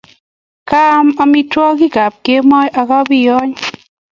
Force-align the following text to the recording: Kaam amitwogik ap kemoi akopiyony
Kaam 0.69 1.07
amitwogik 1.23 1.95
ap 2.05 2.15
kemoi 2.25 2.67
akopiyony 2.81 3.51